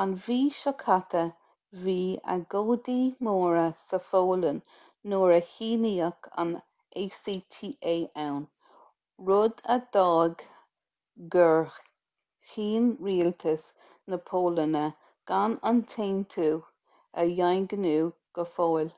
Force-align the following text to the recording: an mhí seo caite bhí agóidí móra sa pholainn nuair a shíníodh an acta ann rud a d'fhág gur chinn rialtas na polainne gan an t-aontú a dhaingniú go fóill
an 0.00 0.10
mhí 0.24 0.34
seo 0.56 0.72
caite 0.80 1.22
bhí 1.84 1.94
agóidí 2.34 2.96
móra 3.28 3.64
sa 3.86 3.98
pholainn 4.10 4.60
nuair 5.14 5.32
a 5.36 5.38
shíníodh 5.54 6.28
an 6.42 6.52
acta 7.04 7.96
ann 8.26 8.38
rud 9.30 9.62
a 9.76 9.78
d'fhág 9.96 10.44
gur 11.36 11.74
chinn 12.52 12.86
rialtas 13.08 13.64
na 14.14 14.20
polainne 14.30 14.84
gan 15.32 15.56
an 15.72 15.82
t-aontú 15.96 16.48
a 17.24 17.26
dhaingniú 17.40 18.06
go 18.40 18.46
fóill 18.54 18.94